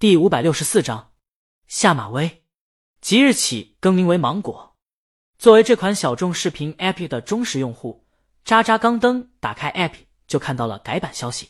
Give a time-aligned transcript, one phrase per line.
[0.00, 1.10] 第五百六十四章
[1.66, 2.44] 下马威。
[3.00, 4.76] 即日起更名为芒果。
[5.40, 8.06] 作为这款小众视频 App 的忠实用户，
[8.44, 9.94] 渣渣刚登打开 App
[10.28, 11.48] 就看到了改版消息。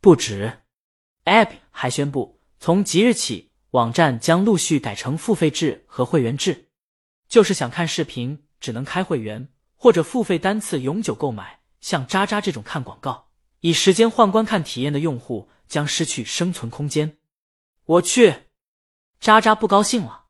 [0.00, 0.62] 不止
[1.26, 6.70] ，App 还宣布，从即日起，网站将陆续改成付费制和会员制，
[7.28, 11.60] 就是想看视频只能开会员或者付费单次永久购买。
[11.80, 13.28] 像渣渣这种看广告
[13.60, 17.18] 以时间换观看体验的用户将失去生存空间。
[17.86, 18.50] 我去，
[19.20, 20.24] 渣渣不高兴了。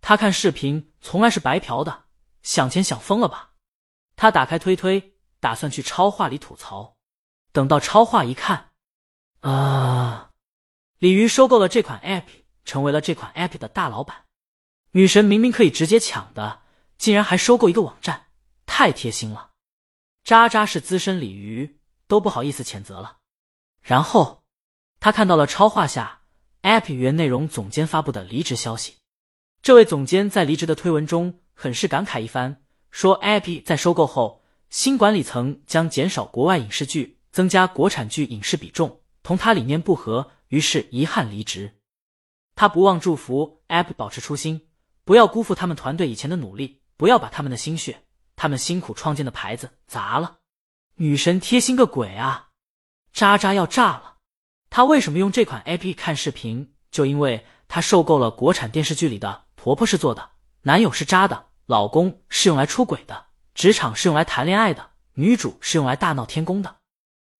[0.00, 2.04] 他看视频从来是白嫖的，
[2.42, 3.54] 想钱想疯了吧？
[4.14, 6.96] 他打开推推，打算去超话里吐槽。
[7.50, 8.70] 等到超话一看，
[9.40, 10.30] 啊，
[10.98, 14.26] 鲤鱼收购了这款 app，成为了这款 app 的大老板。
[14.92, 16.62] 女神明明可以直接抢的，
[16.96, 18.26] 竟然还收购一个网站，
[18.66, 19.50] 太贴心了。
[20.22, 23.18] 渣渣是资深鲤鱼，都不好意思谴责了。
[23.82, 24.44] 然后
[25.00, 26.20] 他看到了超话下。
[26.64, 28.94] App 原内容总监发布的离职消息，
[29.60, 41.74] 这位总监在离职的推文中很是感慨一番，说 App 在收购后，新管理层将减少国外影视剧，增加国产剧影视比重，同他理念不合，于是遗憾离职。
[42.56, 44.66] 他不忘祝福 App 保持初心，
[45.04, 48.04] 不要辜负他们团队以前的努力，不要把他们的心血，
[48.36, 50.38] 他们辛苦创建的牌子砸了。
[50.94, 52.48] 女神贴心个鬼啊！
[53.12, 54.13] 渣渣要炸了。
[54.74, 56.74] 她为什么用这款 App 看视频？
[56.90, 60.30] 就因为她受够了国产电视剧里的婆婆是做的，
[60.62, 66.78] 男友是渣的，老公是用来出轨的，职场是用来谈恋爱的，女主是用来大闹天宫的，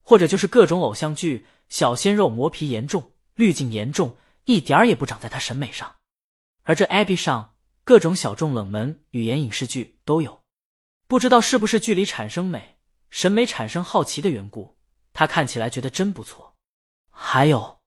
[0.04, 5.96] 或者就是各种偶像剧，小鲜肉磨皮严重，滤镜严重，一点儿也不长在她审美上。
[6.62, 10.42] 而这 App 上各种小众冷门语言影视剧都有，
[11.08, 12.76] 不知道是不是剧里产生美，
[13.10, 14.76] 审美产生好奇的缘故，
[15.12, 16.53] 他看起来觉得真不错。
[17.16, 17.78] 还有，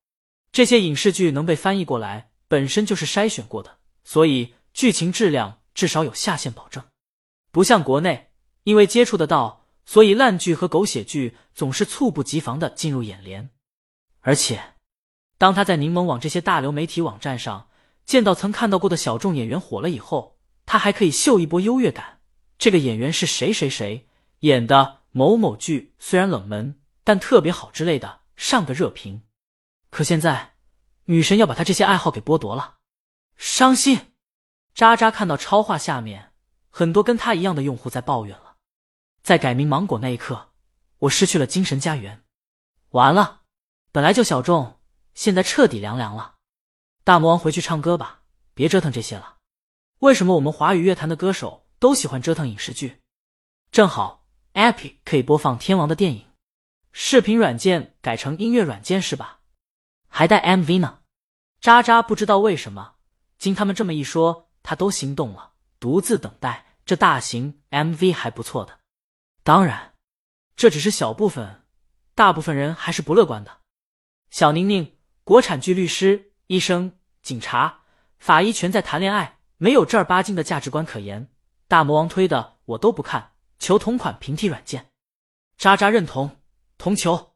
[0.52, 6.84] 这些影视剧能被翻译过来，本身就是筛选过的，所以剧情质量至少有下限保证。
[7.52, 8.31] 不像国内，
[8.64, 13.50] 因为接触得到，所以烂剧和狗血剧总是猝不及防的进入眼帘。
[14.22, 14.74] 而且，
[15.38, 17.69] 当他在柠檬网这些大流媒体网站上
[18.06, 22.22] 见到曾看到过的小众演员火了以后，他还可以秀一波优越感。
[22.57, 24.07] 这个演员是谁谁谁
[24.40, 28.22] 演的某某剧，虽然冷门，但特别好之类的。
[28.38, 29.24] 上个热评，
[29.97, 30.53] 可现在
[31.06, 32.75] 女神要把他这些爱好给剥夺了，
[33.35, 34.13] 伤心。
[34.75, 36.34] 渣渣看到超话下面
[36.69, 38.57] 很多跟他一样的用户在抱怨了，
[39.24, 40.52] 在改名芒果那一刻，
[41.00, 42.24] 我失去了精神家园，
[42.90, 43.41] 完了，
[43.91, 44.80] 本来就小众，
[45.16, 46.36] 现在彻底凉凉了。
[47.03, 48.22] 大魔王回去唱歌吧，
[48.53, 49.38] 别折腾这些了。
[50.02, 53.02] 为什么我们华语乐坛的歌手都喜欢折腾影视剧？
[53.72, 56.28] 正好，App 可以播放天王的电影。
[56.91, 59.34] 视频软件改成音乐软件是吧？
[60.07, 61.00] 还带 MV 呢。
[61.59, 62.95] 渣渣不知道为什么，
[63.38, 68.79] 经他们这么一说，他都心动了，独自等待这大型 MV 还不错的。
[69.44, 69.94] 当然，
[70.56, 71.63] 这只是小部分，
[72.13, 73.59] 大部分人还是不乐观的。
[74.29, 77.81] 小宁宁，国产剧律师、医生、警察、
[78.18, 81.29] 法医全在谈恋爱，没有正儿八经的价值观可言。
[81.68, 84.88] 大魔王推的我都不看，求同款平替软件。
[85.57, 86.38] 渣渣认同。
[86.78, 87.34] 同求，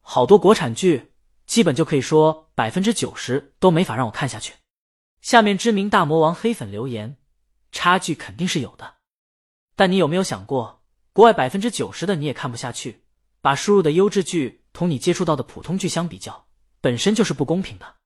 [0.00, 1.11] 好多国产剧，
[1.46, 4.54] 基本就可以说百分之九十都没法让我看下去。
[5.20, 7.16] 下面知名大魔王黑粉留言，
[7.70, 8.94] 差距肯定是有的，
[9.76, 10.82] 但你有没有想过，
[11.12, 13.04] 国外百分之九十的你也看不下去？
[13.40, 16.46] 把输入的优质剧同你接触到的普通剧相比较，
[16.80, 17.96] 本身就是不公平的。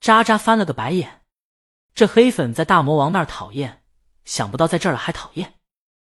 [0.00, 1.22] 渣渣翻了个白眼，
[1.94, 3.82] 这黑粉在大魔王那儿讨厌，
[4.24, 5.54] 想不到在这儿还讨厌。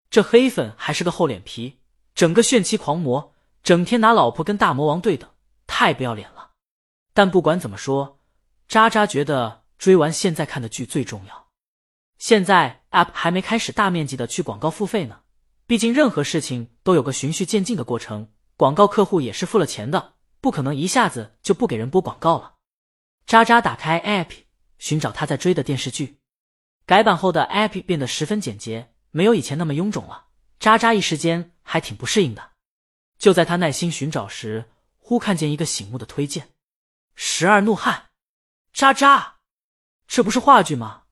[0.09, 1.79] 这黑粉还是个厚脸皮，
[2.13, 3.33] 整个炫妻狂魔。
[3.63, 5.29] 整天拿老婆跟大魔王对等，
[5.67, 6.50] 太不要脸了。
[7.13, 8.19] 但不管怎么说，
[8.67, 11.47] 渣渣觉得追完现在看的剧最重要。
[12.17, 15.21] 现在 App 还没开始大面积的去广告付费呢，
[15.65, 18.29] 毕竟任何事情都有个循序渐进的过程。
[18.55, 22.55] 广告客户也是付了钱的，不可能一下子就不给人播广告了。
[23.25, 24.31] 渣渣打开 App，
[24.77, 26.19] 寻找他在追的电视剧。
[26.85, 30.25] 改版后的 App 变得十分简洁，没有以前那么臃肿了。
[30.59, 32.51] 渣渣一时间还挺不适应的。
[33.17, 34.65] 就在他耐心寻找时，
[34.99, 36.45] 忽看见一个醒目的推荐，
[37.23, 37.95] 《十二怒汉》。
[38.73, 39.35] 渣渣，
[40.07, 41.03] 这不是话剧吗？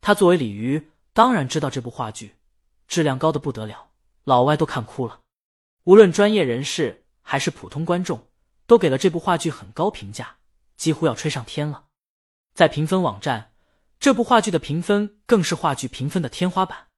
[0.00, 2.34] 他作为鲤鱼，当然知道这部话剧
[2.88, 3.90] 质量高的不得了，
[4.24, 5.20] 老外都看哭了。
[5.84, 8.26] 无论专业人士还是普通观众，
[8.66, 10.38] 都给了这部话剧很高评价，
[10.76, 11.84] 几乎要吹上天了。
[12.52, 13.52] 在评分网站，
[14.00, 16.88] 这部话剧的评分更是话剧评分的天花板。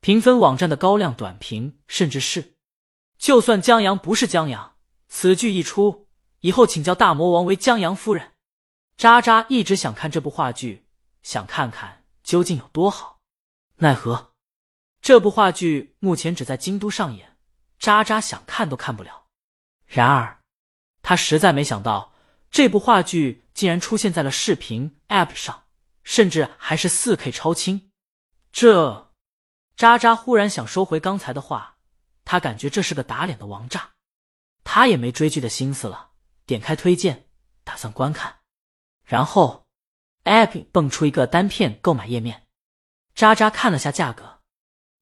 [0.00, 2.54] 评分网站的高亮短评甚至是。
[3.18, 4.76] 就算江阳不是江阳，
[5.06, 6.08] 此剧一出
[6.40, 8.32] 以后，请叫大魔王为江阳夫人。
[8.96, 10.86] 渣渣一直想看这部话剧，
[11.22, 13.20] 想看看究竟有多好，
[13.76, 14.32] 奈何
[15.00, 17.38] 这部话剧目前只在京都上演，
[17.78, 19.26] 渣渣想看都看不了。
[19.86, 20.40] 然而，
[21.02, 22.12] 他实在没想到
[22.50, 25.64] 这部话剧竟然出现在了视频 App 上，
[26.04, 27.90] 甚至还是 4K 超清。
[28.52, 29.10] 这
[29.76, 31.78] 渣渣忽然想收回刚才的话，
[32.26, 33.92] 他感觉这是个打脸的王炸，
[34.62, 36.09] 他也没追剧的心思了，
[36.50, 37.28] 点开推荐，
[37.62, 38.40] 打算观看。
[39.04, 39.68] 然后
[40.24, 42.48] ，App 蹦出一个单片购买页面，
[43.14, 44.40] 渣渣看了下价格。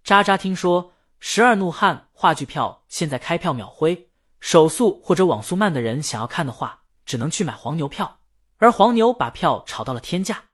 [0.04, 4.10] 渣渣听说《十二怒汉》话剧票现在开票秒灰，
[4.40, 8.20] 手速或者网速慢的人想要看的话，只能去买黄牛票，
[8.58, 10.44] 而黄牛把票炒到了天价。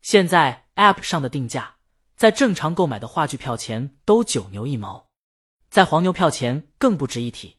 [0.00, 1.76] 现在 App 上的定价，
[2.16, 5.08] 在正常购买的话剧票前都九牛一毛，
[5.68, 7.58] 在黄牛票前更不值一提。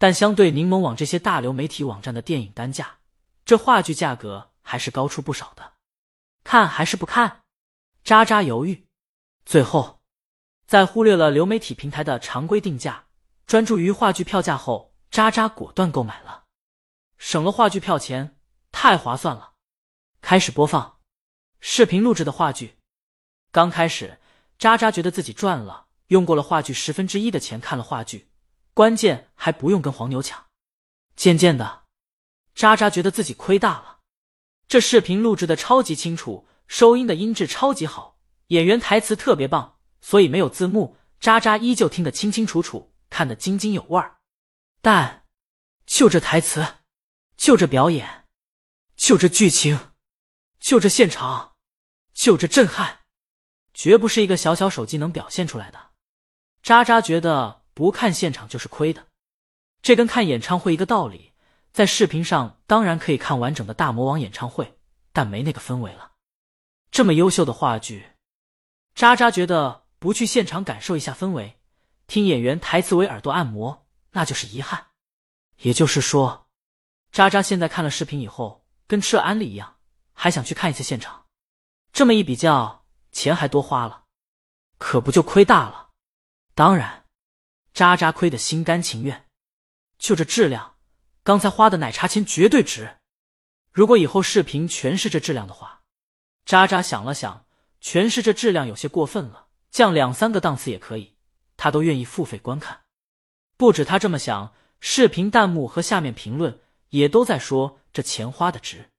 [0.00, 2.98] 但相对柠檬网这些大流媒体网站的电影单价，
[3.44, 4.48] 这话剧价格。
[4.62, 5.72] 还是高出不少的，
[6.44, 7.42] 看还是不看？
[8.04, 8.86] 渣渣犹豫，
[9.44, 10.00] 最后
[10.64, 13.06] 在忽略了流媒体平台的常规定价，
[13.46, 16.44] 专注于话剧票价后，渣渣果断购买了，
[17.18, 18.38] 省了话剧票钱，
[18.70, 19.54] 太划算了。
[20.20, 21.00] 开始播放
[21.58, 22.78] 视频录制的话剧，
[23.50, 24.20] 刚开始
[24.56, 28.29] 渣渣觉得自己赚了，用过了话剧十分之一的钱看了话剧，
[28.80, 30.46] 关键还不用跟黄牛抢。
[31.14, 31.82] 渐渐的，
[32.54, 33.98] 渣渣觉得自己亏大了。
[34.68, 38.16] 这视频录制的超级清楚，收音的音质超级好，
[38.46, 44.16] 演员台词特别棒，所以没有字幕，渣渣依旧听得清清楚楚，看得津津有味儿。
[44.80, 45.26] 但
[45.84, 46.76] 就这台词，
[47.36, 48.28] 就这表演，
[48.96, 49.92] 就这剧情，
[50.58, 51.52] 就这现场，
[52.14, 53.00] 就这震撼，
[53.74, 55.90] 绝不是一个小小手机能表现出来的。
[56.62, 59.06] 渣渣觉得不看现场就是亏的，
[59.82, 61.32] 这跟看演唱会一个道理。
[61.72, 64.76] 在视频上当然可以看完整的大魔王演唱会，
[65.12, 66.12] 但没那个氛围了。
[66.90, 68.10] 这么优秀的话剧，
[68.94, 71.60] 渣渣觉得不去现场感受一下氛围，
[72.08, 74.88] 听演员台词为耳朵按摩，那就是遗憾。
[75.58, 76.48] 也就是说，
[77.12, 79.76] 渣渣现在看了视频以后，跟吃了安利一样，
[80.12, 81.26] 还想去看一次现场。
[81.92, 84.06] 这么一比较，钱还多花了，
[84.78, 85.90] 可不就亏大了？
[86.56, 87.04] 当然，
[87.80, 89.24] 渣渣亏得心甘情愿。
[89.98, 90.74] 就这质量。
[91.22, 92.98] 刚才花的奶茶钱绝对值。
[93.72, 95.80] 如果以后视频全是这质量的话，
[96.44, 97.46] 渣渣想了想，
[97.80, 101.14] 全是这质量有些过分了，降两三个档次也可以，
[101.56, 102.80] 他都愿意付费观看。
[103.56, 106.60] 不止他这么想，视频弹幕和下面评论
[106.90, 108.90] 也都在说这钱花的值。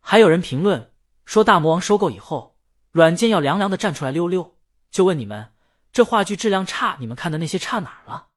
[0.00, 0.92] 还有人评论
[1.24, 2.58] 说大魔王收购以后，
[2.90, 4.58] 软件要凉凉的站出来溜溜，
[4.90, 5.51] 就问你们
[5.92, 8.28] 这话剧质量差，你们看的那些差哪儿了？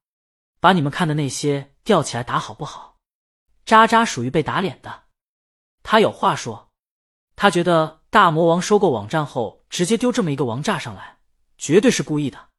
[0.60, 3.00] 把你们看的那些吊起来打好不好？
[3.64, 5.06] 渣渣属于被打脸的，
[5.82, 6.74] 他有话说，
[7.36, 11.20] 他觉得大魔王收购网站后直接丢这么一个王炸上来，
[11.58, 12.50] 绝对是故意的，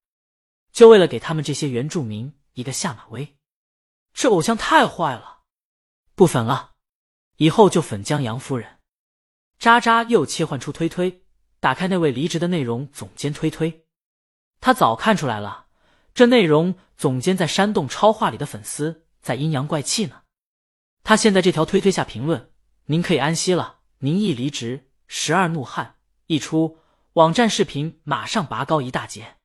[0.73, 3.37] 就为了给他们这些原住民一个下马威。
[4.15, 5.43] 这偶像太坏了，
[6.15, 6.73] 不粉了，
[7.37, 8.81] 以后就粉江阳夫人。
[9.59, 11.27] 渣渣又切换出推推，
[11.61, 13.86] 打开那位离职的内容总监推推，
[14.61, 15.67] 他早看出来了，
[16.15, 20.23] 这内容总监在煽动超话里的粉丝在阴阳怪气呢。
[21.05, 22.51] 他现在这条推推下评论，
[22.87, 23.81] 您可以安息了。
[23.99, 26.79] 您一离职，十二怒汉一出，
[27.15, 29.37] 网站视频马上拔高一大截。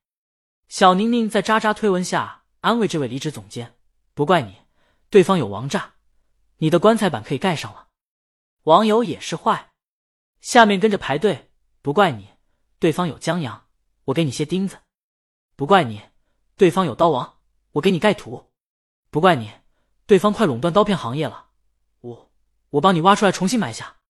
[0.68, 3.76] 小宁宁在渣渣推文下安慰这位离职总监
[4.12, 4.56] ：“不怪你，
[5.08, 5.94] 对方有王炸，
[6.58, 7.88] 你的棺材板可以盖上了。”
[8.64, 9.72] 网友也是坏，
[10.40, 11.50] 下面跟着排队
[11.80, 12.28] ：“不怪你，
[12.78, 13.66] 对方有江阳，
[14.06, 14.78] 我给你些钉子。”
[15.62, 16.02] 不怪你，
[16.56, 17.34] 对方有刀王，
[17.70, 18.50] 我给你盖土。
[19.12, 19.48] 不怪你，
[20.06, 21.50] 对方快垄断刀片行业了。
[22.00, 22.32] 我
[22.70, 23.94] 我帮你挖出来重新埋下。